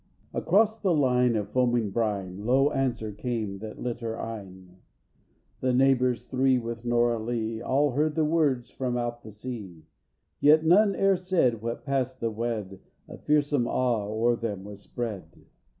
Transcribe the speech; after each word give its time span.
Across 0.33 0.79
the 0.79 0.95
line 0.95 1.35
of 1.35 1.51
foaming 1.51 1.91
brine, 1.91 2.43
Low 2.43 2.71
answer 2.71 3.11
came 3.11 3.59
that 3.59 3.77
lit 3.79 3.99
her 3.99 4.19
eyne. 4.19 4.77
The 5.59 5.73
neighbors 5.73 6.25
three 6.25 6.57
with 6.57 6.83
Nora 6.83 7.19
Lee 7.19 7.61
All 7.61 7.91
heard 7.91 8.15
the 8.15 8.25
words 8.25 8.71
from 8.71 8.97
out 8.97 9.21
the 9.21 9.31
sea, 9.31 9.85
Yet 10.39 10.65
none 10.65 10.95
e'er 10.95 11.17
said 11.17 11.61
what 11.61 11.85
past 11.85 12.19
the 12.19 12.31
wed, 12.31 12.79
A 13.07 13.19
fearsome 13.19 13.67
awe 13.67 14.05
o'er 14.07 14.35
them 14.35 14.63
was 14.63 14.81
spread. 14.81 15.45